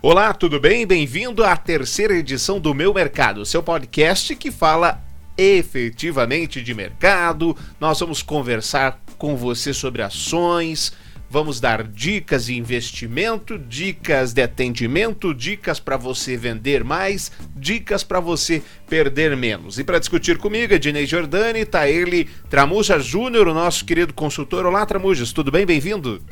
[0.00, 0.86] Olá, tudo bem?
[0.86, 5.02] Bem-vindo à terceira edição do Meu Mercado, seu podcast que fala
[5.36, 7.56] efetivamente de mercado.
[7.80, 10.92] Nós vamos conversar com você sobre ações,
[11.28, 18.20] vamos dar dicas de investimento, dicas de atendimento, dicas para você vender mais, dicas para
[18.20, 19.80] você perder menos.
[19.80, 24.64] E para discutir comigo, Ednei Jordani, tá ele, Tramuja Júnior, o nosso querido consultor.
[24.64, 25.66] Olá, Tramujas, tudo bem?
[25.66, 26.22] Bem-vindo.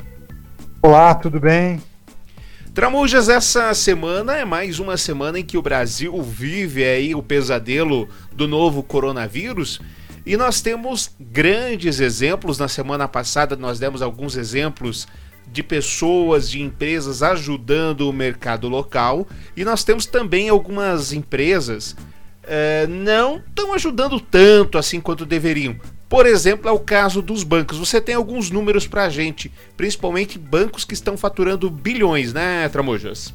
[0.81, 1.81] Olá, tudo bem?
[2.77, 8.07] Tramujas, essa semana é mais uma semana em que o Brasil vive aí o pesadelo
[8.31, 9.81] do novo coronavírus.
[10.23, 12.59] E nós temos grandes exemplos.
[12.59, 15.07] Na semana passada nós demos alguns exemplos
[15.51, 19.27] de pessoas, de empresas ajudando o mercado local.
[19.55, 21.95] E nós temos também algumas empresas
[22.43, 25.75] eh, não estão ajudando tanto assim quanto deveriam.
[26.09, 27.77] Por exemplo, é o caso dos bancos.
[27.77, 33.33] Você tem alguns números para a gente, principalmente bancos que estão faturando bilhões, né, Tramojas?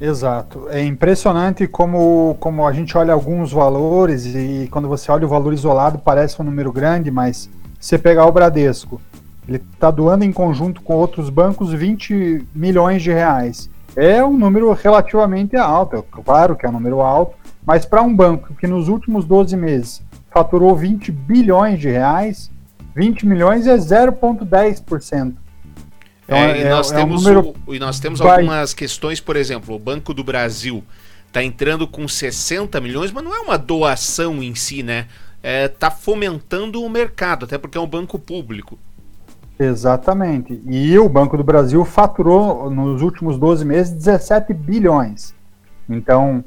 [0.00, 0.66] Exato.
[0.70, 5.52] É impressionante como, como a gente olha alguns valores e quando você olha o valor
[5.52, 9.00] isolado parece um número grande, mas você pegar o Bradesco,
[9.46, 13.70] ele está doando em conjunto com outros bancos 20 milhões de reais.
[13.94, 18.14] É um número relativamente alto, é claro que é um número alto, mas para um
[18.14, 20.02] banco que nos últimos 12 meses
[20.34, 22.50] faturou 20 bilhões de reais,
[22.96, 25.34] 20 milhões é 0,10%.
[26.24, 27.54] Então, é, e, nós é, temos é um número...
[27.68, 28.40] e nós temos Vai.
[28.40, 30.82] algumas questões, por exemplo, o Banco do Brasil
[31.28, 35.06] está entrando com 60 milhões, mas não é uma doação em si, né?
[35.36, 38.78] Está é, tá fomentando o mercado, até porque é um banco público.
[39.58, 40.60] Exatamente.
[40.66, 45.34] E o Banco do Brasil faturou nos últimos 12 meses 17 bilhões.
[45.88, 46.42] Então,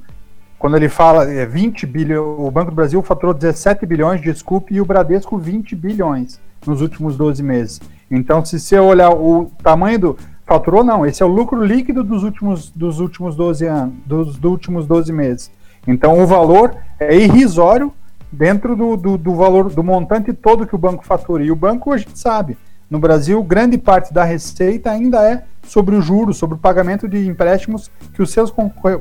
[0.59, 4.81] quando ele fala é, 20 bilhões, o Banco do Brasil faturou 17 bilhões, desculpe, e
[4.81, 7.81] o Bradesco 20 bilhões nos últimos 12 meses.
[8.09, 10.17] Então, se você olhar o tamanho do.
[10.45, 14.49] Faturou não, esse é o lucro líquido dos últimos, dos últimos 12 anos, dos, dos
[14.49, 15.51] últimos 12 meses.
[15.85, 17.93] Então o valor é irrisório
[18.31, 21.43] dentro do, do, do, valor do montante todo que o banco fatura.
[21.43, 22.57] E o banco, a gente sabe,
[22.89, 27.25] no Brasil, grande parte da receita ainda é sobre o juro, sobre o pagamento de
[27.27, 28.53] empréstimos que os seus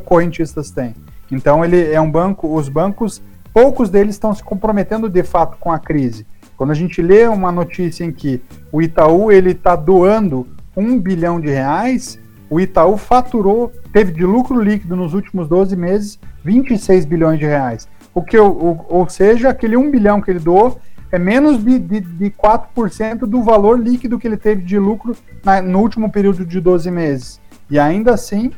[0.04, 0.94] correntistas têm.
[1.30, 3.22] Então ele é um banco, os bancos,
[3.52, 6.26] poucos deles estão se comprometendo de fato com a crise.
[6.56, 8.40] Quando a gente lê uma notícia em que
[8.72, 14.60] o Itaú ele está doando um bilhão de reais, o Itaú faturou, teve de lucro
[14.60, 17.88] líquido nos últimos 12 meses 26 bilhões de reais.
[18.14, 22.00] O que, o, ou seja, aquele 1 bilhão que ele doou é menos de, de,
[22.00, 26.60] de 4% do valor líquido que ele teve de lucro na, no último período de
[26.60, 27.40] 12 meses.
[27.68, 28.52] E ainda assim,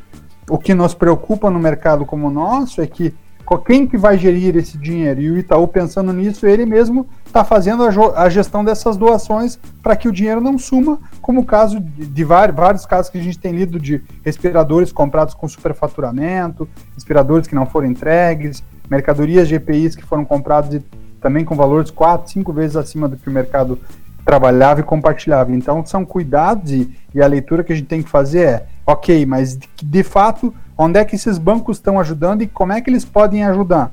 [0.49, 3.13] o que nos preocupa no mercado como o nosso é que
[3.57, 5.21] quem que vai gerir esse dinheiro?
[5.21, 7.89] E o Itaú, pensando nisso, ele mesmo está fazendo a,
[8.21, 12.23] a, gestão dessas doações para que o dinheiro não suma, como o caso de, de
[12.23, 17.65] vários, casos que a gente tem lido de respiradores comprados com superfaturamento, respiradores que não
[17.65, 20.83] foram entregues, mercadorias de EPIs que foram comprados de,
[21.19, 23.79] também com valores quatro, cinco vezes acima do que o mercado
[24.29, 25.51] trabalhava e compartilhava.
[25.51, 29.23] Então, são cuidados e, e a leitura que a gente tem que fazer é Ok,
[29.27, 32.89] mas de, de fato, onde é que esses bancos estão ajudando e como é que
[32.89, 33.91] eles podem ajudar?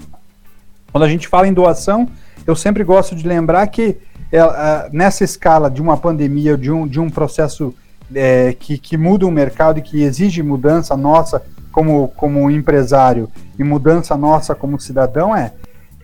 [0.90, 2.08] Quando a gente fala em doação,
[2.46, 3.98] eu sempre gosto de lembrar que
[4.32, 7.74] é, é, nessa escala de uma pandemia, de um, de um processo
[8.14, 13.62] é, que, que muda o mercado e que exige mudança nossa como, como empresário e
[13.62, 15.52] mudança nossa como cidadão, é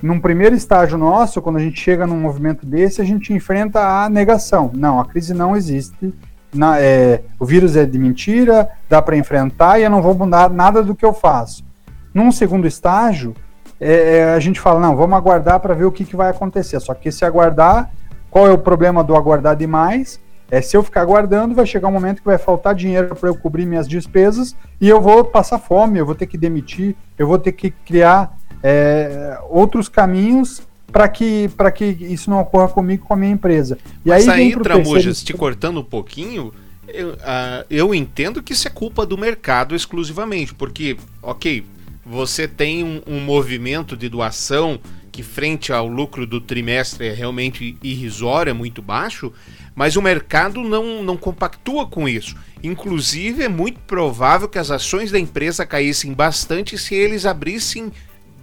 [0.02, 4.08] num primeiro estágio nosso, quando a gente chega num movimento desse, a gente enfrenta a
[4.08, 4.70] negação.
[4.74, 6.12] Não, a crise não existe,
[6.52, 10.50] na, é, o vírus é de mentira, dá para enfrentar e eu não vou mudar
[10.50, 11.64] nada do que eu faço.
[12.12, 13.34] Num segundo estágio,
[13.80, 16.78] é, é a gente fala, não, vamos aguardar para ver o que, que vai acontecer.
[16.80, 17.90] Só que se aguardar,
[18.30, 20.20] qual é o problema do aguardar demais?
[20.52, 23.34] É, se eu ficar aguardando, vai chegar um momento que vai faltar dinheiro para eu
[23.34, 27.38] cobrir minhas despesas e eu vou passar fome, eu vou ter que demitir, eu vou
[27.38, 30.60] ter que criar é, outros caminhos
[30.92, 33.78] para que, que isso não ocorra comigo com a minha empresa.
[34.04, 36.52] E Mas aí, aí Tramujas, te cortando um pouquinho,
[36.86, 41.64] eu, uh, eu entendo que isso é culpa do mercado exclusivamente, porque, ok,
[42.04, 44.78] você tem um, um, movimento de doação
[45.10, 49.32] que, frente ao lucro do trimestre, é realmente irrisório, é muito baixo,
[49.74, 52.36] mas o mercado não, não compactua com isso.
[52.62, 57.92] Inclusive, é muito provável que as ações da empresa caíssem bastante se eles abrissem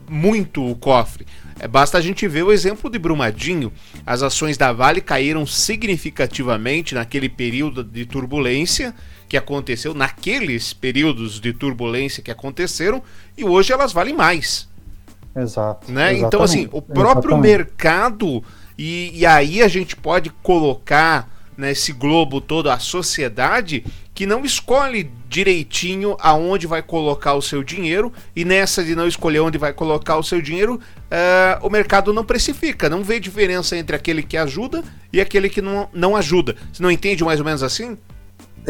[0.10, 1.26] muito o cofre.
[1.60, 3.72] É, basta a gente ver o exemplo de Brumadinho.
[4.06, 8.96] As ações da Vale caíram significativamente naquele período de turbulência
[9.28, 13.04] que aconteceu, naqueles períodos de turbulência que aconteceram,
[13.38, 14.69] e hoje elas valem mais.
[15.42, 15.92] Exato.
[15.92, 16.18] Né?
[16.18, 17.42] Então, assim, o próprio exatamente.
[17.42, 18.44] mercado,
[18.78, 23.84] e, e aí a gente pode colocar nesse globo todo, a sociedade,
[24.16, 29.40] que não escolhe direitinho aonde vai colocar o seu dinheiro e nessa de não escolher
[29.40, 33.96] onde vai colocar o seu dinheiro, uh, o mercado não precifica, não vê diferença entre
[33.96, 36.56] aquele que ajuda e aquele que não, não ajuda.
[36.72, 37.98] Você não entende mais ou menos assim?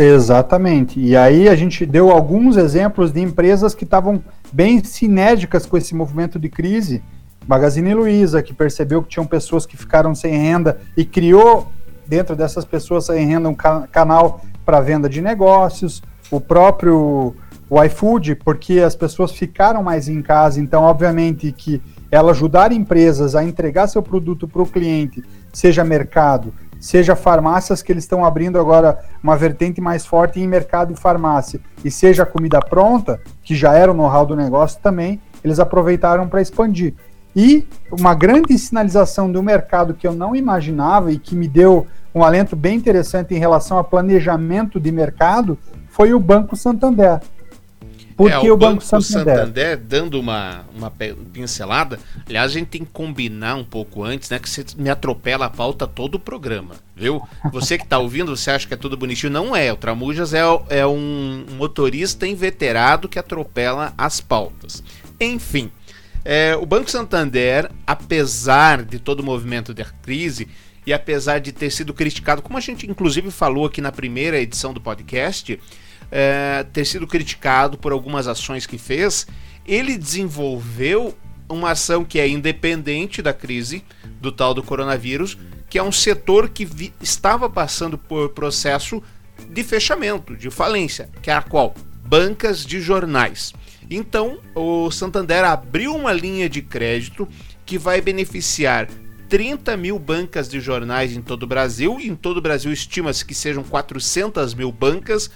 [0.01, 0.97] Exatamente.
[0.97, 5.93] E aí a gente deu alguns exemplos de empresas que estavam bem sinérgicas com esse
[5.93, 7.03] movimento de crise.
[7.45, 11.67] Magazine Luiza, que percebeu que tinham pessoas que ficaram sem renda e criou
[12.07, 16.01] dentro dessas pessoas sem renda um ca canal para venda de negócios.
[16.31, 17.35] O próprio
[17.69, 23.35] o iFood, porque as pessoas ficaram mais em casa, então obviamente que ela ajudar empresas
[23.35, 25.23] a entregar seu produto para o cliente,
[25.53, 30.93] seja mercado, seja farmácias que eles estão abrindo agora uma vertente mais forte em mercado
[30.93, 35.59] e farmácia, e seja comida pronta, que já era o know-how do negócio também, eles
[35.59, 36.93] aproveitaram para expandir.
[37.35, 42.23] E uma grande sinalização do mercado que eu não imaginava e que me deu um
[42.23, 45.57] alento bem interessante em relação a planejamento de mercado
[45.89, 47.19] foi o Banco Santander.
[48.19, 49.37] Porque é, o, o Banco, Banco Santander.
[49.37, 54.37] Santander, dando uma, uma pincelada, aliás, a gente tem que combinar um pouco antes, né?
[54.37, 57.21] Que você me atropela a pauta todo o programa, viu?
[57.53, 59.31] Você que está ouvindo, você acha que é tudo bonitinho?
[59.31, 59.71] Não é.
[59.71, 64.83] O Tramujas é, é um motorista inveterado que atropela as pautas.
[65.17, 65.71] Enfim,
[66.25, 70.45] é, o Banco Santander, apesar de todo o movimento da crise,
[70.85, 74.73] e apesar de ter sido criticado, como a gente inclusive falou aqui na primeira edição
[74.73, 75.57] do podcast,
[76.11, 79.27] é, ter sido criticado por algumas ações que fez,
[79.65, 81.15] ele desenvolveu
[81.47, 83.83] uma ação que é independente da crise
[84.19, 85.37] do tal do coronavírus,
[85.69, 89.01] que é um setor que vi, estava passando por processo
[89.49, 91.73] de fechamento, de falência, que é a qual?
[92.05, 93.53] Bancas de jornais.
[93.89, 97.27] Então, o Santander abriu uma linha de crédito
[97.65, 98.87] que vai beneficiar
[99.29, 101.99] 30 mil bancas de jornais em todo o Brasil.
[101.99, 105.29] Em todo o Brasil estima-se que sejam 400 mil bancas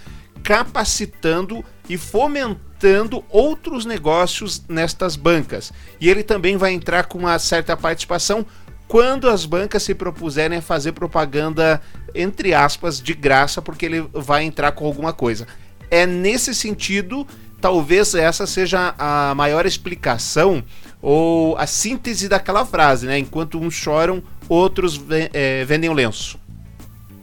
[0.44, 5.72] capacitando e fomentando outros negócios nestas bancas.
[6.00, 8.46] E ele também vai entrar com uma certa participação
[8.88, 11.82] quando as bancas se propuserem a fazer propaganda,
[12.14, 15.48] entre aspas, de graça, porque ele vai entrar com alguma coisa.
[15.90, 17.26] É nesse sentido,
[17.60, 20.64] talvez essa seja a maior explicação
[21.02, 23.18] ou a síntese daquela frase, né?
[23.18, 25.02] Enquanto uns choram, outros
[25.34, 26.38] é, vendem o lenço.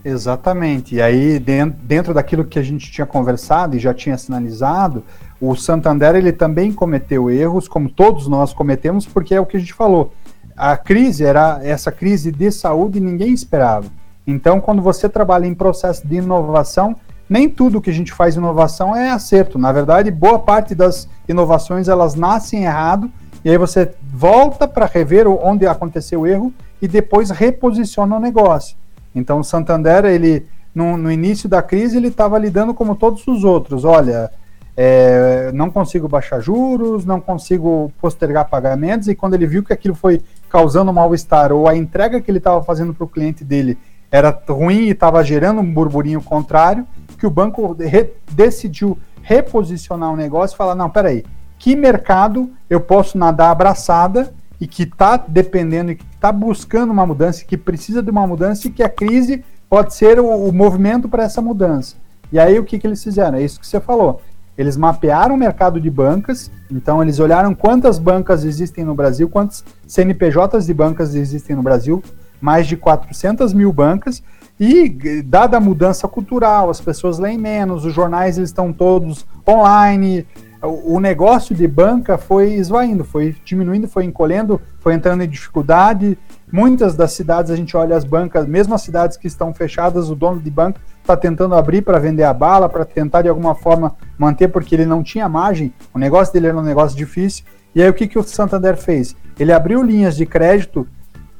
[0.04, 0.94] Exatamente.
[0.94, 5.04] E aí, dentro daquilo que a gente tinha conversado e já tinha sinalizado,
[5.40, 9.60] o Santander ele também cometeu erros, como todos nós cometemos, porque é o que a
[9.60, 10.12] gente falou.
[10.56, 13.86] A crise era essa crise de saúde e ninguém esperava.
[14.26, 16.96] Então, quando você trabalha em processo de inovação,
[17.28, 19.58] nem tudo que a gente faz inovação é acerto.
[19.58, 23.10] Na verdade, boa parte das inovações elas nascem errado
[23.44, 26.52] e aí você volta para rever onde aconteceu o erro
[26.82, 28.76] e depois reposiciona o negócio.
[29.14, 33.44] Então o Santander, ele no, no início da crise, ele estava lidando como todos os
[33.44, 33.84] outros.
[33.84, 34.30] Olha,
[34.76, 39.94] é, não consigo baixar juros, não consigo postergar pagamentos, e quando ele viu que aquilo
[39.94, 43.76] foi causando mal-estar, ou a entrega que ele estava fazendo para o cliente dele
[44.10, 46.86] era ruim e estava gerando um burburinho contrário,
[47.18, 51.24] que o banco re decidiu reposicionar o negócio e falar, não, peraí,
[51.58, 57.06] que mercado eu posso nadar abraçada e que está dependendo e que está buscando uma
[57.06, 61.08] mudança, que precisa de uma mudança e que a crise pode ser o, o movimento
[61.08, 61.96] para essa mudança.
[62.30, 63.38] E aí o que, que eles fizeram?
[63.38, 64.20] É isso que você falou.
[64.56, 69.64] Eles mapearam o mercado de bancas, então eles olharam quantas bancas existem no Brasil, quantos
[69.86, 72.02] CNPJs de bancas existem no Brasil,
[72.38, 74.22] mais de 400 mil bancas,
[74.58, 80.26] e dada a mudança cultural, as pessoas leem menos, os jornais eles estão todos online,
[80.62, 86.18] o negócio de banca foi esvaindo, foi diminuindo, foi encolhendo, foi entrando em dificuldade.
[86.52, 90.14] Muitas das cidades a gente olha as bancas, mesmo as cidades que estão fechadas, o
[90.14, 93.96] dono de banco está tentando abrir para vender a bala, para tentar de alguma forma
[94.18, 97.44] manter, porque ele não tinha margem, o negócio dele era um negócio difícil.
[97.74, 99.16] E aí o que, que o Santander fez?
[99.38, 100.86] Ele abriu linhas de crédito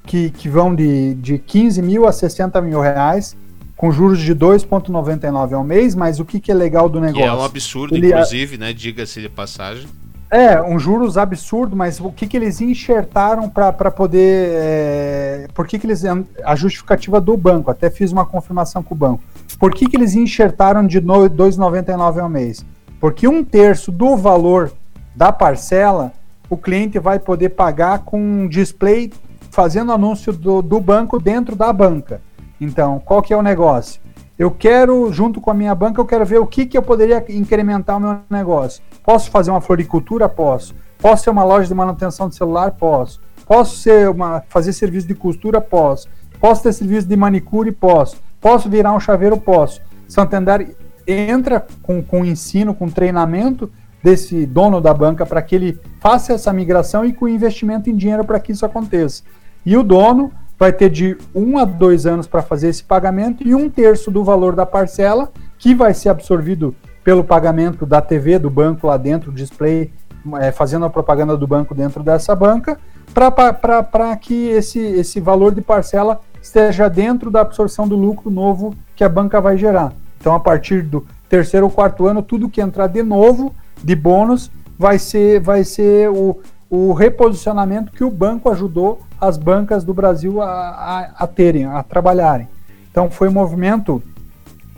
[0.05, 3.37] que, que vão de, de 15 mil a 60 mil reais
[3.80, 7.22] com juros de 2,99 ao mês, mas o que, que é legal do negócio?
[7.22, 8.75] Que é um absurdo, Ele, inclusive, né?
[8.75, 9.88] Diga-se de passagem.
[10.30, 14.50] É, um juros absurdo, mas o que, que eles enxertaram para poder.
[14.52, 16.02] É, por que, que eles.
[16.44, 19.22] A justificativa do banco, até fiz uma confirmação com o banco.
[19.58, 22.62] Por que, que eles enxertaram de 2,99 ao mês?
[23.00, 24.70] Porque um terço do valor
[25.16, 26.12] da parcela
[26.50, 29.10] o cliente vai poder pagar com um display
[29.50, 32.20] fazendo anúncio do, do banco dentro da banca.
[32.61, 34.00] Então, qual que é o negócio?
[34.38, 37.25] Eu quero, junto com a minha banca, eu quero ver o que, que eu poderia
[37.29, 38.83] incrementar o meu negócio.
[39.02, 40.29] Posso fazer uma floricultura?
[40.29, 40.75] Posso.
[40.99, 42.73] Posso ser uma loja de manutenção de celular?
[42.73, 43.21] Posso.
[43.47, 45.61] Posso ser uma, fazer serviço de costura?
[45.61, 46.09] Posso.
[46.40, 47.73] Posso ter serviço de manicure?
[47.73, 48.17] Posso.
[48.40, 49.37] Posso virar um chaveiro?
[49.37, 49.81] Posso.
[50.09, 50.75] Santander
[51.07, 53.71] entra com, com ensino, com treinamento
[54.02, 58.25] desse dono da banca para que ele faça essa migração e com investimento em dinheiro
[58.25, 59.23] para que isso aconteça.
[59.64, 63.55] E o dono vai ter de um a dois anos para fazer esse pagamento e
[63.55, 68.50] um terço do valor da parcela que vai ser absorvido pelo pagamento da TV do
[68.50, 69.90] banco lá dentro, display,
[70.38, 72.79] é, fazendo a propaganda do banco dentro dessa banca,
[73.14, 79.02] para que esse, esse valor de parcela esteja dentro da absorção do lucro novo que
[79.02, 79.95] a banca vai gerar.
[80.21, 84.50] Então, a partir do terceiro ou quarto ano, tudo que entrar de novo de bônus
[84.79, 86.38] vai ser, vai ser o,
[86.71, 91.83] o reposicionamento que o banco ajudou as bancas do Brasil a, a, a terem, a
[91.83, 92.49] trabalharem.
[92.91, 94.03] Então, foi um movimento,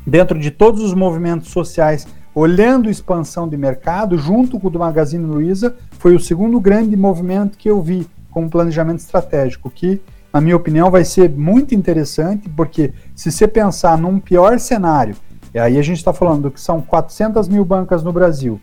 [0.07, 5.25] dentro de todos os movimentos sociais, olhando expansão de mercado, junto com o do Magazine
[5.25, 10.01] Luiza, foi o segundo grande movimento que eu vi com planejamento estratégico, que
[10.33, 15.15] na minha opinião, vai ser muito interessante, porque se você pensar num pior cenário,
[15.53, 18.59] e aí a gente está falando que são 400 mil bancas no Brasil,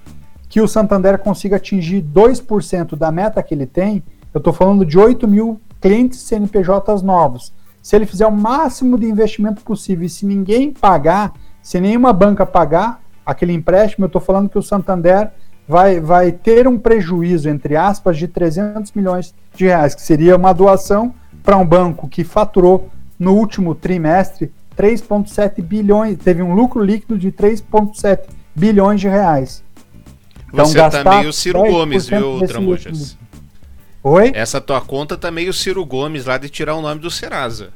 [0.50, 4.03] que o Santander consiga atingir 2% da meta que ele tem,
[4.34, 7.53] eu estou falando de 8 mil clientes CNPJs novos.
[7.82, 12.46] Se ele fizer o máximo de investimento possível e se ninguém pagar, se nenhuma banca
[12.46, 15.32] pagar aquele empréstimo, eu estou falando que o Santander
[15.68, 20.51] vai, vai ter um prejuízo, entre aspas, de 300 milhões de reais, que seria uma
[20.51, 21.13] doação
[21.44, 22.89] para um banco que faturou
[23.20, 29.62] no último trimestre 3,7 bilhões, teve um lucro líquido de 3,7 bilhões de reais.
[30.53, 33.18] Então, Você tá meio Ciro Gomes, viu, Tramujas?
[34.03, 34.32] Oi?
[34.34, 37.70] Essa tua conta tá meio Ciro Gomes lá de tirar o nome do Serasa.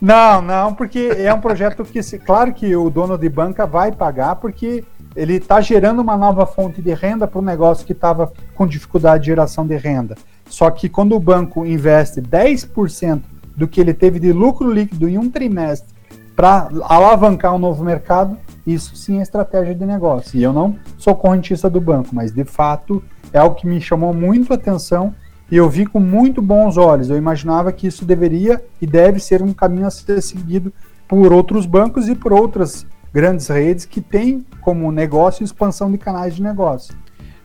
[0.00, 4.36] Não, não, porque é um projeto que, claro que o dono de banca vai pagar,
[4.36, 4.84] porque
[5.16, 9.24] ele está gerando uma nova fonte de renda para um negócio que estava com dificuldade
[9.24, 10.16] de geração de renda.
[10.48, 13.20] Só que quando o banco investe 10%
[13.56, 15.92] do que ele teve de lucro líquido em um trimestre
[16.36, 20.38] para alavancar um novo mercado, isso sim é estratégia de negócio.
[20.38, 20.76] E eu não
[21.08, 25.14] sou correntista do banco, mas de fato é algo que me chamou muito a atenção
[25.50, 27.08] e eu vi com muito bons olhos.
[27.08, 30.70] Eu imaginava que isso deveria e deve ser um caminho a ser seguido
[31.06, 36.36] por outros bancos e por outras grandes redes que têm como negócio expansão de canais
[36.36, 36.94] de negócio.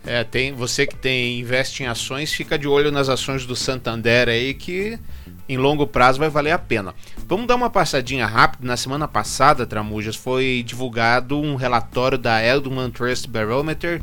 [0.06, 4.28] É, tem você que tem investe em ações, fica de olho nas ações do Santander
[4.28, 5.00] aí que
[5.48, 6.94] em longo prazo vai valer a pena.
[7.28, 8.68] Vamos dar uma passadinha rápida.
[8.68, 14.02] Na semana passada, Tramujas, foi divulgado um relatório da Edelman Trust Barometer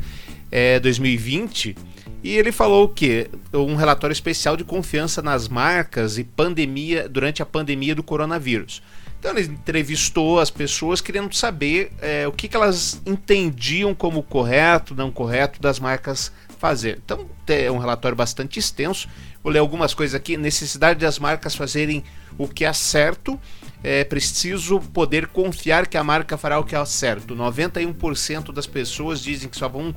[0.51, 1.75] é, 2020
[2.23, 7.45] e ele falou que um relatório especial de confiança nas marcas e pandemia durante a
[7.45, 8.81] pandemia do coronavírus.
[9.19, 14.95] Então ele entrevistou as pessoas querendo saber é, o que, que elas entendiam como correto,
[14.95, 16.99] não correto das marcas fazer.
[17.03, 19.09] Então é um relatório bastante extenso.
[19.43, 20.37] Vou ler algumas coisas aqui.
[20.37, 22.03] Necessidade das marcas fazerem
[22.37, 23.39] o que é certo.
[23.83, 27.35] É preciso poder confiar que a marca fará o que é certo.
[27.35, 29.95] 91% das pessoas dizem que só vão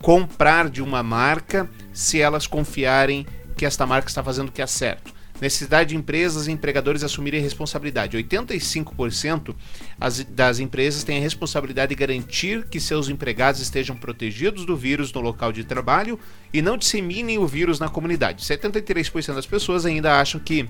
[0.00, 3.26] comprar de uma marca se elas confiarem
[3.56, 7.40] que esta marca está fazendo o que é certo necessidade de empresas e empregadores assumirem
[7.40, 8.16] responsabilidade.
[8.16, 9.54] 85%
[10.28, 15.20] das empresas têm a responsabilidade de garantir que seus empregados estejam protegidos do vírus no
[15.20, 16.18] local de trabalho
[16.52, 18.44] e não disseminem o vírus na comunidade.
[18.44, 20.68] 73% das pessoas ainda acham que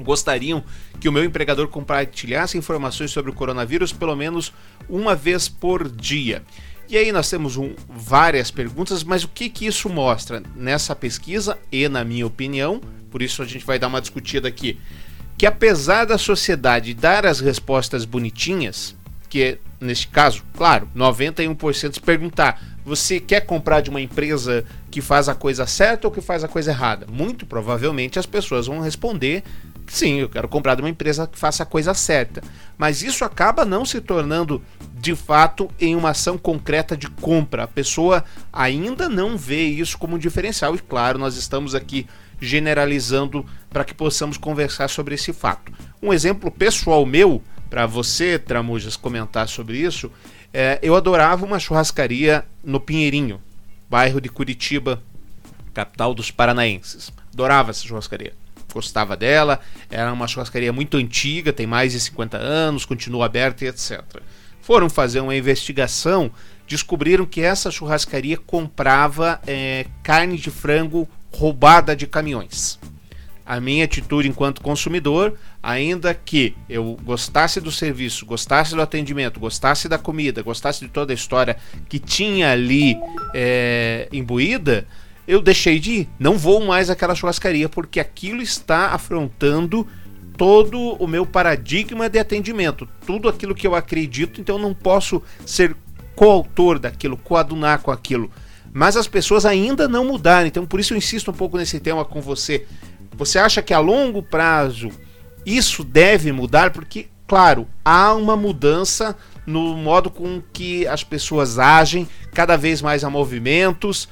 [0.00, 0.64] gostariam
[1.00, 4.52] que o meu empregador compartilhasse informações sobre o coronavírus pelo menos
[4.88, 6.42] uma vez por dia.
[6.88, 11.58] E aí nós temos um, várias perguntas, mas o que, que isso mostra nessa pesquisa
[11.70, 14.78] e, na minha opinião, por isso a gente vai dar uma discutida aqui,
[15.38, 18.94] que apesar da sociedade dar as respostas bonitinhas,
[19.28, 25.28] que neste caso, claro, 91% se perguntar, você quer comprar de uma empresa que faz
[25.28, 27.06] a coisa certa ou que faz a coisa errada?
[27.10, 29.42] Muito provavelmente as pessoas vão responder
[29.86, 32.42] sim, eu quero comprar de uma empresa que faça a coisa certa.
[32.78, 34.62] Mas isso acaba não se tornando
[35.02, 37.64] de fato em uma ação concreta de compra.
[37.64, 40.76] A pessoa ainda não vê isso como diferencial.
[40.76, 42.06] E claro, nós estamos aqui
[42.40, 45.72] generalizando para que possamos conversar sobre esse fato.
[46.00, 50.08] Um exemplo pessoal meu, para você, Tramujas, comentar sobre isso,
[50.54, 53.40] é, eu adorava uma churrascaria no Pinheirinho,
[53.90, 55.02] bairro de Curitiba,
[55.74, 57.12] capital dos paranaenses.
[57.32, 58.34] Adorava essa churrascaria
[58.72, 59.60] gostava dela.
[59.90, 64.00] Era uma churrascaria muito antiga, tem mais de 50 anos, continua aberta e etc.
[64.62, 66.30] Foram fazer uma investigação,
[66.66, 72.78] descobriram que essa churrascaria comprava é, carne de frango roubada de caminhões.
[73.44, 79.88] A minha atitude enquanto consumidor, ainda que eu gostasse do serviço, gostasse do atendimento, gostasse
[79.88, 81.56] da comida, gostasse de toda a história
[81.88, 82.96] que tinha ali
[83.34, 84.86] é, imbuída,
[85.26, 86.08] eu deixei de ir.
[86.20, 89.86] Não vou mais àquela churrascaria porque aquilo está afrontando
[90.36, 95.22] todo o meu paradigma de atendimento, tudo aquilo que eu acredito, então eu não posso
[95.46, 95.76] ser
[96.14, 98.30] coautor daquilo, coadunar com aquilo.
[98.72, 102.04] Mas as pessoas ainda não mudaram, então por isso eu insisto um pouco nesse tema
[102.04, 102.66] com você.
[103.16, 104.90] Você acha que a longo prazo
[105.44, 106.70] isso deve mudar?
[106.70, 113.04] Porque, claro, há uma mudança no modo com que as pessoas agem, cada vez mais
[113.04, 114.08] há movimentos,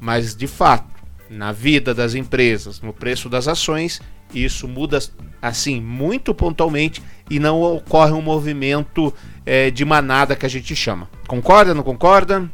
[0.00, 0.96] mas de fato,
[1.30, 4.00] na vida das empresas, no preço das ações,
[4.34, 4.98] isso muda
[5.40, 9.12] assim muito pontualmente e não ocorre um movimento
[9.44, 11.08] é, de manada que a gente chama.
[11.26, 11.74] Concorda?
[11.74, 12.48] Não concorda?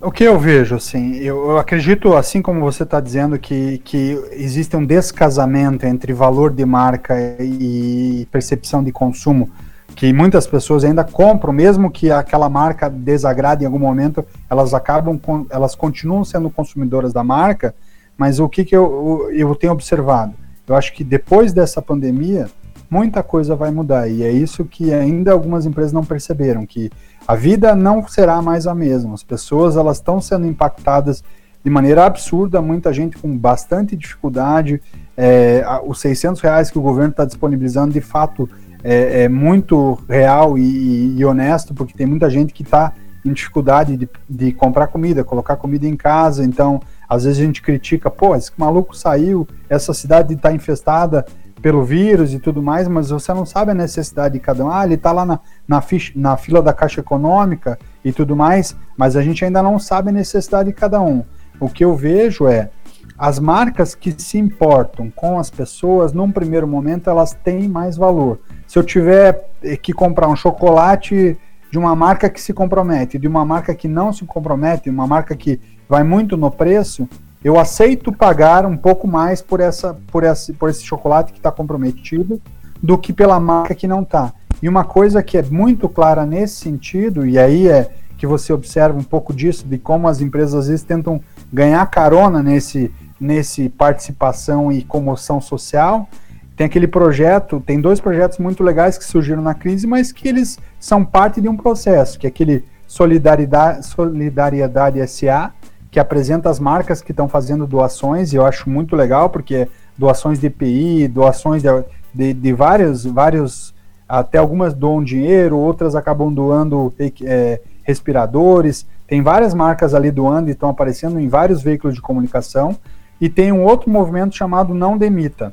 [0.00, 4.22] O que eu vejo, assim, eu, eu acredito, assim como você está dizendo, que, que
[4.32, 9.50] existe um descasamento entre valor de marca e percepção de consumo,
[9.96, 15.18] que muitas pessoas ainda compram, mesmo que aquela marca desagrade em algum momento, elas acabam,
[15.18, 17.74] com, elas continuam sendo consumidoras da marca,
[18.18, 20.34] mas o que, que eu, eu tenho observado?
[20.66, 22.48] Eu acho que depois dessa pandemia,
[22.90, 26.90] muita coisa vai mudar, e é isso que ainda algumas empresas não perceberam, que
[27.26, 29.14] a vida não será mais a mesma.
[29.14, 31.24] As pessoas elas estão sendo impactadas
[31.64, 34.82] de maneira absurda, muita gente com bastante dificuldade.
[35.16, 38.48] É, os 600 reais que o governo está disponibilizando, de fato,
[38.82, 42.92] é, é muito real e, e, honesto, porque tem muita gente que está
[43.24, 46.44] em dificuldade de, de, comprar comida, colocar comida em casa.
[46.44, 46.82] Então,
[47.14, 51.24] às vezes a gente critica, pô, esse maluco saiu, essa cidade está infestada,
[51.64, 54.70] pelo vírus e tudo mais, mas você não sabe a necessidade de cada um.
[54.70, 58.76] Ah, ele está lá na, na, ficha, na fila da Caixa Econômica e tudo mais,
[58.98, 61.24] mas a gente ainda não sabe a necessidade de cada um.
[61.58, 62.68] O que eu vejo é
[63.16, 68.40] as marcas que se importam com as pessoas, num primeiro momento, elas têm mais valor.
[68.66, 69.48] Se eu tiver
[69.80, 71.38] que comprar um chocolate
[71.74, 75.34] de uma marca que se compromete, de uma marca que não se compromete, uma marca
[75.34, 77.08] que vai muito no preço,
[77.42, 81.50] eu aceito pagar um pouco mais por, essa, por, esse, por esse chocolate que está
[81.50, 82.40] comprometido
[82.80, 84.32] do que pela marca que não está.
[84.62, 88.96] E uma coisa que é muito clara nesse sentido, e aí é que você observa
[88.96, 91.20] um pouco disso, de como as empresas às vezes tentam
[91.52, 96.08] ganhar carona nesse, nesse participação e comoção social.
[96.56, 100.58] Tem aquele projeto, tem dois projetos muito legais que surgiram na crise, mas que eles
[100.78, 105.52] são parte de um processo, que é aquele Solidariedade, Solidariedade SA,
[105.90, 110.38] que apresenta as marcas que estão fazendo doações, e eu acho muito legal, porque doações
[110.38, 111.68] de EPI, doações de,
[112.12, 113.74] de, de vários, vários,
[114.08, 116.92] até algumas doam dinheiro, outras acabam doando
[117.24, 122.76] é, respiradores, tem várias marcas ali doando e estão aparecendo em vários veículos de comunicação,
[123.20, 125.52] e tem um outro movimento chamado Não Demita,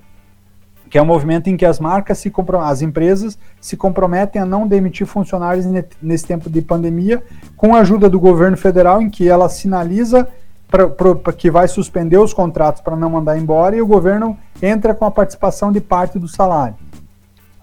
[0.91, 2.29] que é um movimento em que as marcas se
[2.61, 5.65] as empresas se comprometem a não demitir funcionários
[6.01, 7.23] nesse tempo de pandemia,
[7.55, 10.27] com a ajuda do governo federal, em que ela sinaliza
[10.67, 14.93] pra, pra, que vai suspender os contratos para não mandar embora e o governo entra
[14.93, 16.75] com a participação de parte do salário.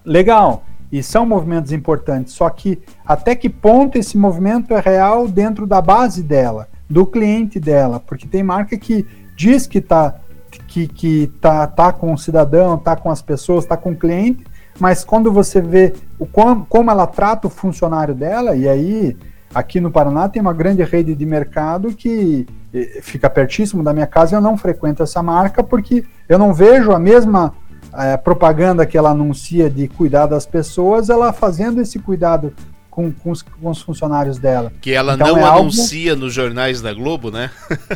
[0.03, 5.67] Legal, e são movimentos importantes, só que até que ponto esse movimento é real dentro
[5.67, 10.15] da base dela, do cliente dela, porque tem marca que diz que está
[10.49, 14.45] que, que tá, tá com o cidadão, tá com as pessoas, tá com o cliente,
[14.79, 19.17] mas quando você vê o como, como ela trata o funcionário dela, e aí
[19.53, 24.07] aqui no Paraná tem uma grande rede de mercado que eh, fica pertíssimo da minha
[24.07, 27.53] casa, eu não frequento essa marca porque eu não vejo a mesma
[27.93, 32.53] é, propaganda que ela anuncia de cuidar das pessoas, ela fazendo esse cuidado
[32.99, 34.73] com, com, os, com os funcionários dela.
[34.81, 36.25] Que ela então, não é anuncia algo...
[36.25, 37.49] nos jornais da Globo, né?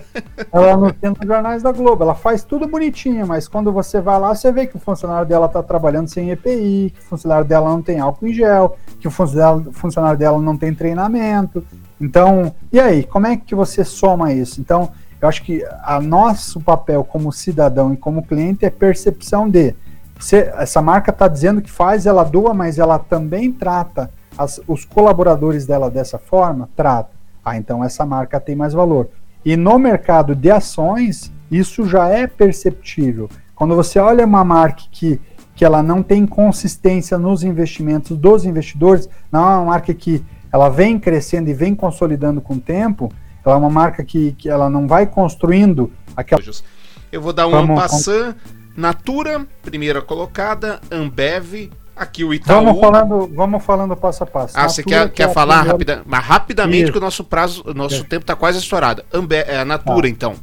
[0.51, 2.03] ela anuncia nos jornais da Globo.
[2.03, 5.47] Ela faz tudo bonitinho, mas quando você vai lá, você vê que o funcionário dela
[5.47, 9.11] está trabalhando sem EPI, que o funcionário dela não tem álcool em gel, que o
[9.11, 11.65] funcionário dela não tem treinamento.
[11.99, 14.61] Então, e aí, como é que você soma isso?
[14.61, 14.89] Então,
[15.21, 19.75] eu acho que a nosso papel como cidadão e como cliente é percepção de
[20.57, 25.65] essa marca está dizendo que faz, ela doa, mas ela também trata as, os colaboradores
[25.65, 27.11] dela dessa forma, trata.
[27.43, 29.09] Ah, então essa marca tem mais valor.
[29.43, 33.29] E no mercado de ações, isso já é perceptível.
[33.53, 35.19] Quando você olha uma marca que,
[35.55, 40.69] que ela não tem consistência nos investimentos dos investidores, não é uma marca que ela
[40.69, 43.11] vem crescendo e vem consolidando com o tempo,
[43.45, 46.41] ela é uma marca que, que ela não vai construindo aquela.
[47.11, 48.35] Eu vou dar uma passant,
[48.75, 52.63] Natura, primeira colocada, Ambev, Aqui o Itaú.
[52.63, 54.53] Vamos falando, vamos falando passo a passo.
[54.57, 55.71] Ah, você quer, quer é falar primeira...
[55.71, 56.91] rapida, mas rapidamente Isso.
[56.91, 59.03] que o nosso prazo, o nosso tempo está quase estourado.
[59.13, 60.07] Ambe, é a Natura, tá.
[60.07, 60.35] então.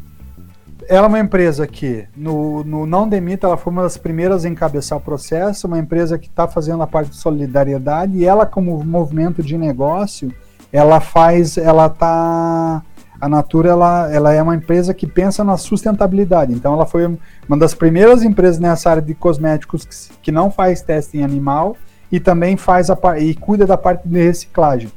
[0.88, 4.48] Ela é uma empresa que, no, no Não Demita, ela foi uma das primeiras a
[4.48, 8.82] encabeçar o processo, uma empresa que está fazendo a parte de solidariedade, e ela, como
[8.84, 10.34] movimento de negócio,
[10.72, 12.82] ela faz, ela está
[13.20, 16.52] a Natura ela, ela é uma empresa que pensa na sustentabilidade.
[16.52, 17.06] Então, ela foi
[17.46, 21.76] uma das primeiras empresas nessa área de cosméticos que, que não faz teste em animal
[22.10, 24.90] e também faz a, e cuida da parte de reciclagem.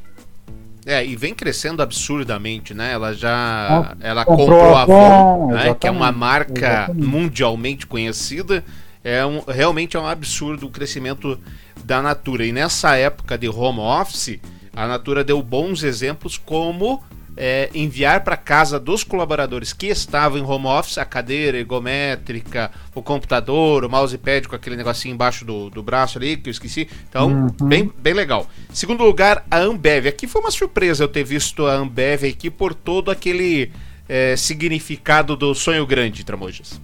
[0.86, 2.92] É, e vem crescendo absurdamente, né?
[2.92, 5.74] Ela já ela comprou, a Avon, né?
[5.80, 7.08] que é uma marca exatamente.
[7.08, 8.64] mundialmente conhecida.
[9.02, 11.40] É um, realmente é um absurdo o crescimento
[11.86, 12.46] da Natura.
[12.46, 14.40] E nessa época de home office,
[14.76, 17.02] a Natura deu bons exemplos como
[17.36, 23.02] é, enviar para casa dos colaboradores que estavam em home office a cadeira ergométrica, o
[23.02, 26.88] computador, o mousepad com aquele negocinho embaixo do, do braço ali que eu esqueci.
[27.10, 27.68] Então, uhum.
[27.68, 28.48] bem, bem legal.
[28.72, 30.08] Segundo lugar, a Ambev.
[30.08, 33.72] Aqui foi uma surpresa eu ter visto a Ambev aqui por todo aquele
[34.08, 36.80] é, significado do sonho grande, Tramojas.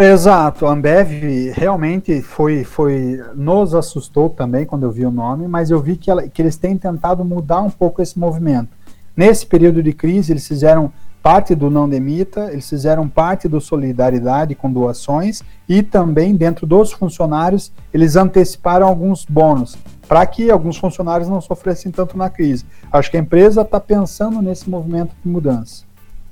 [0.00, 5.72] Exato, a Ambev realmente foi, foi nos assustou também quando eu vi o nome, mas
[5.72, 8.77] eu vi que, ela, que eles têm tentado mudar um pouco esse movimento.
[9.18, 14.54] Nesse período de crise, eles fizeram parte do Não Demita, eles fizeram parte do Solidariedade
[14.54, 19.76] com doações e também dentro dos funcionários, eles anteciparam alguns bônus
[20.06, 22.64] para que alguns funcionários não sofressem tanto na crise.
[22.92, 25.87] Acho que a empresa está pensando nesse movimento de mudança.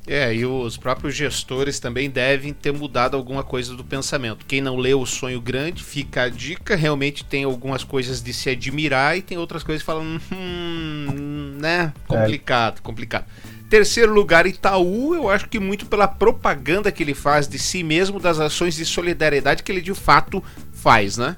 [0.07, 4.47] É, e os próprios gestores também devem ter mudado alguma coisa do pensamento.
[4.47, 6.77] Quem não leu O Sonho Grande, fica a dica.
[6.77, 11.92] Realmente tem algumas coisas de se admirar e tem outras coisas falam, hum, né?
[12.07, 13.25] Complicado, complicado.
[13.69, 18.21] Terceiro lugar, Itaú, eu acho que muito pela propaganda que ele faz de si mesmo,
[18.21, 20.42] das ações de solidariedade que ele de fato
[20.73, 21.37] faz, né?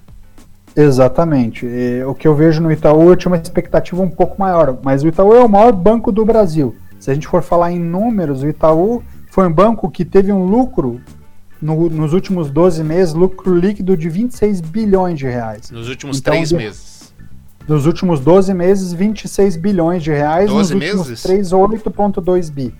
[0.76, 1.64] Exatamente.
[1.64, 5.02] E, o que eu vejo no Itaú, eu tinha uma expectativa um pouco maior, mas
[5.02, 6.76] o Itaú é o maior banco do Brasil.
[6.98, 10.44] Se a gente for falar em números, o Itaú foi um banco que teve um
[10.44, 11.00] lucro
[11.60, 15.70] no, nos últimos 12 meses, lucro líquido de 26 bilhões de reais.
[15.70, 17.14] Nos últimos então, 3 meses.
[17.68, 20.48] Nos últimos 12 meses, 26 bilhões de reais.
[20.48, 21.22] 12 nos últimos meses?
[21.22, 22.74] 3, 8,2 bi.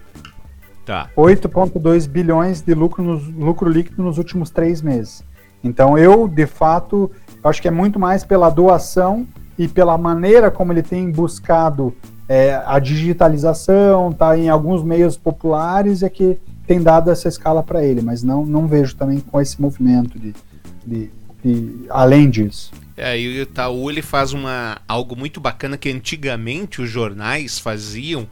[0.87, 1.11] Tá.
[1.16, 5.22] 8,2 bilhões de lucro, no, lucro líquido nos últimos 3 meses.
[5.62, 7.11] Então eu, de fato,
[7.44, 9.26] acho que é muito mais pela doação
[9.59, 11.94] e pela maneira como ele tem buscado
[12.29, 17.83] é, a digitalização está em alguns meios populares é que tem dado essa escala para
[17.83, 20.35] ele, mas não, não vejo também com esse movimento de,
[20.87, 21.11] de,
[21.43, 22.71] de além disso.
[22.95, 28.27] É, e o Itaú ele faz uma, algo muito bacana que antigamente os jornais faziam,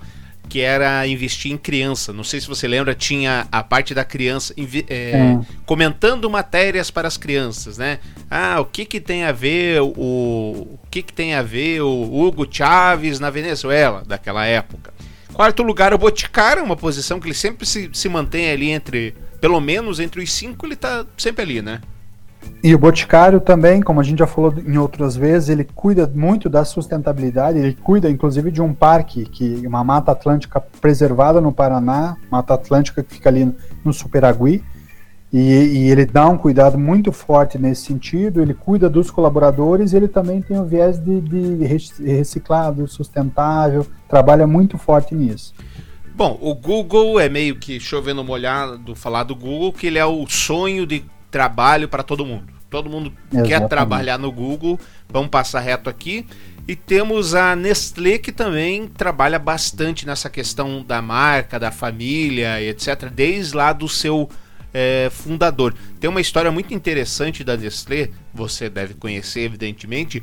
[0.48, 2.12] que era investir em criança.
[2.12, 5.40] Não sei se você lembra, tinha a parte da criança é, é.
[5.64, 7.98] comentando matérias para as crianças, né?
[8.30, 12.20] Ah, o que que tem a ver o, o que que tem a ver o
[12.20, 14.94] Hugo Chaves na Venezuela daquela época?
[15.32, 19.60] Quarto lugar, o Boticário, uma posição que ele sempre se, se mantém ali entre, pelo
[19.60, 21.80] menos entre os cinco, ele está sempre ali, né?
[22.62, 26.48] E o Boticário também, como a gente já falou em outras vezes, ele cuida muito
[26.48, 32.16] da sustentabilidade, ele cuida inclusive de um parque, que uma mata atlântica preservada no Paraná,
[32.30, 33.54] mata atlântica que fica ali
[33.84, 34.64] no Superagui,
[35.32, 40.08] e, e, ele dá um cuidado muito forte nesse sentido, ele cuida dos colaboradores ele
[40.08, 41.64] também tem o viés de, de
[42.04, 45.52] reciclado, sustentável, trabalha muito forte nisso.
[46.14, 50.26] Bom, o Google é meio que chovendo molhado falar do Google, que ele é o
[50.26, 52.54] sonho de trabalho para todo mundo.
[52.68, 53.48] Todo mundo Exatamente.
[53.48, 54.78] quer trabalhar no Google.
[55.08, 56.26] Vamos passar reto aqui.
[56.68, 63.08] E temos a Nestlé que também trabalha bastante nessa questão da marca, da família, etc.
[63.08, 64.28] Desde lá do seu
[64.74, 65.74] é, fundador.
[66.00, 70.22] Tem uma história muito interessante da Nestlé, você deve conhecer, evidentemente,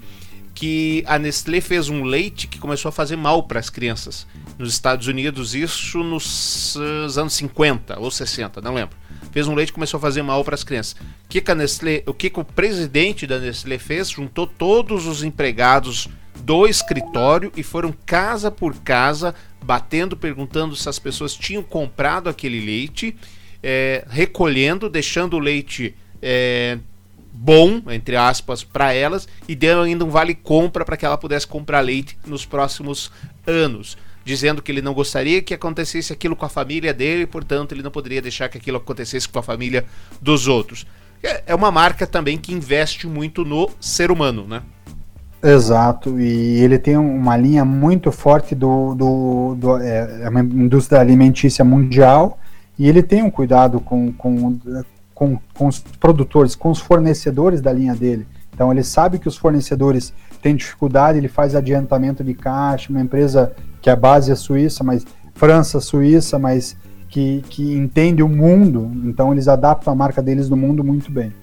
[0.54, 4.28] que a Nestlé fez um leite que começou a fazer mal para as crianças.
[4.58, 6.76] Nos Estados Unidos, isso nos
[7.18, 8.96] anos 50 ou 60, não lembro
[9.34, 10.94] fez um leite que começou a fazer mal para as crianças.
[10.94, 14.12] O que, que Nestlé, o que, que o presidente da Nestlé fez?
[14.12, 16.08] Juntou todos os empregados
[16.42, 22.64] do escritório e foram casa por casa batendo, perguntando se as pessoas tinham comprado aquele
[22.64, 23.16] leite,
[23.64, 26.78] é, recolhendo, deixando o leite é,
[27.34, 31.48] bom, entre aspas, para elas e dando ainda um vale compra para que ela pudesse
[31.48, 33.12] comprar leite nos próximos
[33.48, 37.84] anos dizendo que ele não gostaria que acontecesse aquilo com a família dele, portanto, ele
[37.84, 39.86] não poderia deixar que aquilo acontecesse com a família
[40.22, 40.86] dos outros.
[41.22, 44.62] É, é uma marca também que investe muito no ser humano, né?
[45.42, 51.02] Exato, e ele tem uma linha muito forte do, do, do é, é uma indústria
[51.02, 52.40] alimentícia mundial
[52.80, 54.58] e ele tem um cuidado com, com,
[55.14, 58.26] com, com os produtores, com os fornecedores da linha dele.
[58.54, 63.56] Então ele sabe que os fornecedores têm dificuldade, ele faz adiantamento de caixa, uma empresa
[63.82, 66.78] que a base é suíça, mas França, Suíça, mas
[67.10, 71.34] que, que entende o mundo, então eles adaptam a marca deles no mundo muito bem.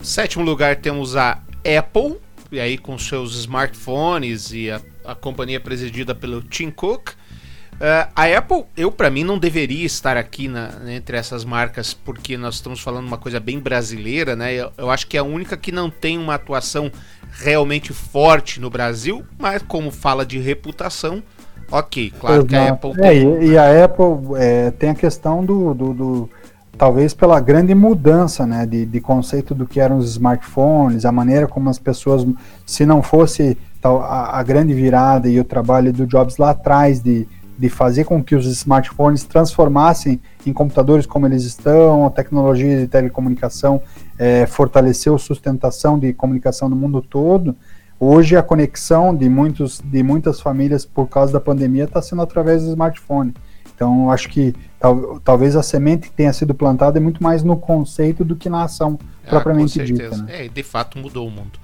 [0.00, 1.38] Sétimo lugar temos a
[1.78, 2.16] Apple,
[2.50, 7.10] e aí com seus smartphones e a, a companhia presidida pelo Tim Cook.
[7.74, 12.36] Uh, a Apple, eu para mim não deveria estar aqui na, entre essas marcas porque
[12.36, 14.54] nós estamos falando uma coisa bem brasileira, né?
[14.54, 16.90] Eu, eu, acho que é a única que não tem uma atuação
[17.38, 21.22] realmente forte no Brasil, mas como fala de reputação,
[21.70, 22.48] ok, claro Exato.
[22.48, 23.04] que a Apple tem.
[23.04, 26.30] É, e, e, a Apple é, tem a questão do, do, do,
[26.78, 31.46] talvez pela grande mudança, né, de, de conceito do que eram os smartphones, a maneira
[31.46, 32.26] como as pessoas,
[32.64, 37.00] se não fosse tal, a, a grande virada e o trabalho do Jobs lá atrás
[37.00, 42.80] de de fazer com que os smartphones transformassem em computadores como eles estão, a tecnologia
[42.80, 43.80] de telecomunicação
[44.18, 47.56] é, fortaleceu a sustentação de comunicação no mundo todo.
[47.98, 52.62] Hoje a conexão de, muitos, de muitas famílias por causa da pandemia está sendo através
[52.62, 53.34] do smartphone.
[53.74, 57.56] Então acho que tal, talvez a semente que tenha sido plantada é muito mais no
[57.56, 60.16] conceito do que na ação ah, propriamente dita.
[60.18, 60.44] Né?
[60.44, 61.58] É, de fato mudou o mundo.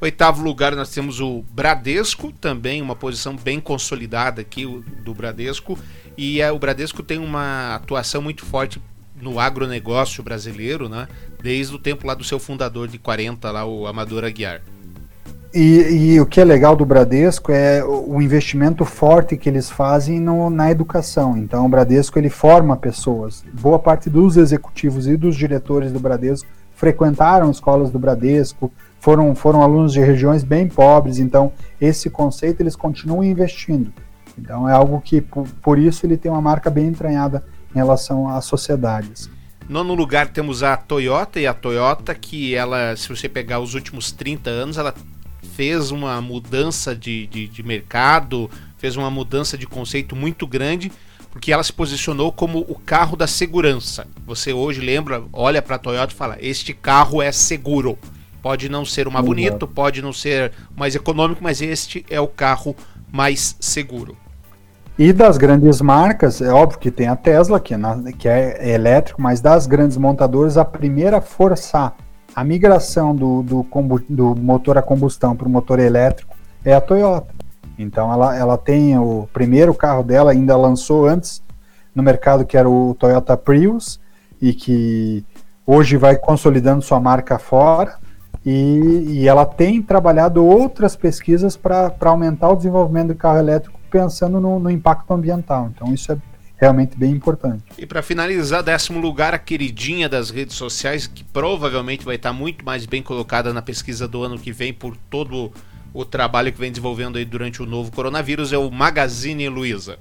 [0.00, 4.64] Oitavo lugar nós temos o Bradesco, também uma posição bem consolidada aqui
[5.04, 5.76] do Bradesco.
[6.16, 8.80] E é, o Bradesco tem uma atuação muito forte
[9.20, 11.08] no agronegócio brasileiro, né?
[11.42, 14.60] Desde o tempo lá do seu fundador de 40, lá, o Amador Aguiar.
[15.54, 20.20] E, e, o que é legal do Bradesco é o investimento forte que eles fazem
[20.20, 21.38] no, na educação.
[21.38, 23.42] Então, o Bradesco ele forma pessoas.
[23.58, 28.70] Boa parte dos executivos e dos diretores do Bradesco frequentaram escolas do Bradesco,
[29.00, 33.92] foram, foram alunos de regiões bem pobres, então esse conceito eles continuam investindo.
[34.38, 37.42] Então é algo que, por, por isso, ele tem uma marca bem entranhada
[37.74, 39.30] em relação às sociedades.
[39.68, 44.10] Nono lugar temos a Toyota, e a Toyota que ela, se você pegar os últimos
[44.10, 44.94] 30 anos, ela
[45.54, 50.90] fez uma mudança de, de, de mercado, fez uma mudança de conceito muito grande,
[51.30, 54.06] porque ela se posicionou como o carro da segurança.
[54.24, 57.98] Você hoje lembra, olha para a Toyota e fala: Este carro é seguro.
[58.40, 62.28] Pode não ser o mais bonito, pode não ser mais econômico, mas este é o
[62.28, 62.74] carro
[63.12, 64.16] mais seguro.
[64.98, 68.74] E das grandes marcas, é óbvio que tem a Tesla, que é, na, que é
[68.74, 71.94] elétrico, mas das grandes montadoras, a primeira a forçar
[72.34, 73.66] a migração do, do,
[74.08, 77.32] do motor a combustão para o motor elétrico é a Toyota.
[77.78, 81.42] Então ela, ela tem o primeiro carro dela, ainda lançou antes
[81.94, 84.00] no mercado, que era o Toyota Prius,
[84.42, 85.24] e que
[85.64, 87.96] hoje vai consolidando sua marca fora.
[88.44, 94.40] E, e ela tem trabalhado outras pesquisas para aumentar o desenvolvimento do carro elétrico pensando
[94.40, 95.70] no, no impacto ambiental.
[95.74, 96.18] Então isso é
[96.56, 97.62] realmente bem importante.
[97.78, 102.64] E para finalizar, décimo lugar, a queridinha das redes sociais, que provavelmente vai estar muito
[102.64, 105.52] mais bem colocada na pesquisa do ano que vem por todo
[105.94, 109.96] o trabalho que vem desenvolvendo aí durante o novo coronavírus, é o Magazine Luiza.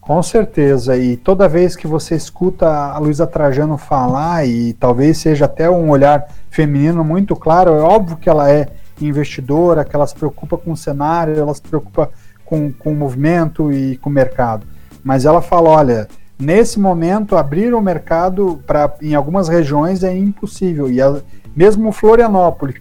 [0.00, 5.46] Com certeza, e toda vez que você escuta a Luísa Trajano falar, e talvez seja
[5.46, 8.68] até um olhar feminino muito claro, é óbvio que ela é
[9.00, 12.10] investidora, que ela se preocupa com o cenário, ela se preocupa
[12.44, 14.66] com, com o movimento e com o mercado.
[15.02, 20.90] Mas ela fala: olha, nesse momento, abrir o mercado para em algumas regiões é impossível.
[20.90, 21.20] E a,
[21.54, 22.76] mesmo Florianópolis,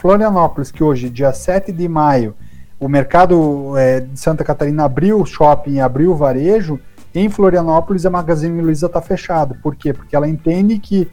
[0.00, 2.34] Florianópolis, que hoje, dia 7 de maio,
[2.78, 6.78] o mercado é, de Santa Catarina abriu o shopping, abriu o varejo,
[7.14, 9.58] em Florianópolis a Magazine Luiza está fechada.
[9.62, 9.92] Por quê?
[9.92, 11.08] Porque ela entende que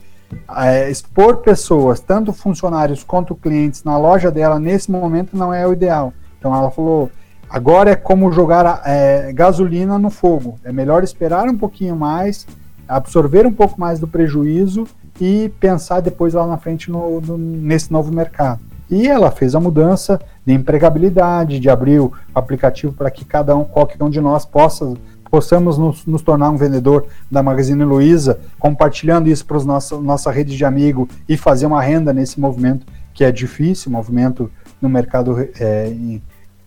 [0.57, 5.71] é, expor pessoas, tanto funcionários quanto clientes, na loja dela nesse momento não é o
[5.71, 6.13] ideal.
[6.37, 7.09] Então ela falou:
[7.53, 10.57] agora é como jogar é, gasolina no fogo.
[10.63, 12.47] É melhor esperar um pouquinho mais,
[12.87, 14.87] absorver um pouco mais do prejuízo
[15.21, 18.59] e pensar depois lá na frente no, no, nesse novo mercado.
[18.89, 23.63] E ela fez a mudança de empregabilidade, de abrir o aplicativo para que cada um,
[23.63, 24.91] qualquer um de nós possa
[25.29, 30.55] possamos nos, nos, tornar um vendedor da Magazine Luiza, compartilhando isso para nossa nossa rede
[30.55, 32.85] de amigo e fazer uma renda nesse movimento
[33.15, 35.91] que é difícil, movimento no mercado é,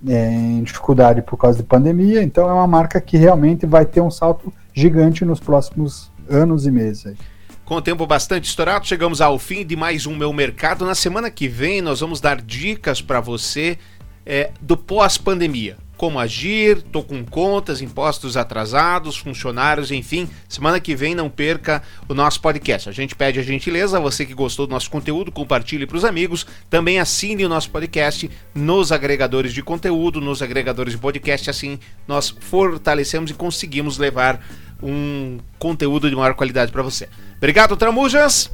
[0.06, 2.22] é, em dificuldade por causa da pandemia.
[2.22, 6.70] Então é uma marca que realmente vai ter um salto gigante nos próximos anos e
[6.70, 7.06] meses.
[7.06, 7.16] Aí.
[7.64, 10.84] Com o tempo bastante estourado, chegamos ao fim de mais um Meu Mercado.
[10.84, 13.78] Na semana que vem, nós vamos dar dicas para você
[14.24, 15.76] é, do pós-pandemia.
[15.96, 20.28] Como agir, tô com contas, impostos atrasados, funcionários, enfim.
[20.46, 22.88] Semana que vem não perca o nosso podcast.
[22.88, 26.46] A gente pede a gentileza, você que gostou do nosso conteúdo, compartilhe para os amigos.
[26.68, 31.48] Também assine o nosso podcast nos agregadores de conteúdo, nos agregadores de podcast.
[31.48, 34.44] Assim nós fortalecemos e conseguimos levar
[34.82, 37.08] um conteúdo de maior qualidade para você.
[37.38, 38.50] Obrigado, Tramujas.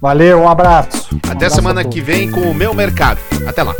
[0.00, 1.08] Valeu, um abraço.
[1.16, 3.18] Até um abraço semana que vem com o meu mercado.
[3.46, 3.74] Até lá.